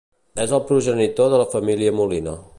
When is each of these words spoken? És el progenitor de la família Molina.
És 0.45 0.53
el 0.59 0.63
progenitor 0.71 1.31
de 1.35 1.43
la 1.43 1.49
família 1.55 1.97
Molina. 2.01 2.37